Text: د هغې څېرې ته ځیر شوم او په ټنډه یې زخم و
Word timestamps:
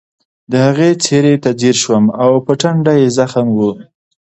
د 0.51 0.53
هغې 0.65 0.89
څېرې 1.03 1.35
ته 1.43 1.49
ځیر 1.59 1.75
شوم 1.83 2.05
او 2.23 2.31
په 2.45 2.53
ټنډه 2.61 2.93
یې 3.01 3.07
زخم 3.17 3.47
و 3.57 3.59